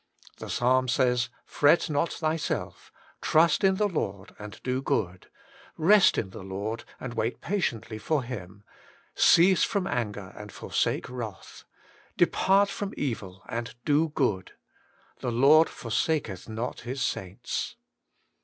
The 0.37 0.49
psalm 0.49 0.87
says, 0.87 1.29
* 1.37 1.45
Fret 1.59 1.87
not 1.87 2.11
thyself; 2.13 2.91
trust 3.21 3.63
in 3.63 3.75
the 3.75 3.87
Lord, 3.87 4.33
and 4.39 4.59
do 4.63 4.81
good. 4.81 5.27
Rest 5.77 6.17
in 6.17 6.31
the 6.31 6.41
Lord, 6.41 6.85
and 6.99 7.13
wait 7.13 7.39
patiently 7.39 7.99
for 7.99 8.23
Him; 8.23 8.63
cease 9.13 9.63
from 9.63 9.85
anger, 9.85 10.33
and 10.35 10.51
forsake 10.51 11.07
wrath. 11.07 11.65
Depart 12.17 12.69
from 12.69 12.95
evil, 12.97 13.43
and 13.47 13.75
do 13.85 14.09
good; 14.15 14.53
the 15.19 15.31
Lord 15.31 15.67
f 15.67 15.81
orsaketii 15.83 16.49
not 16.49 16.79
His 16.79 17.03
saints. 17.03 17.75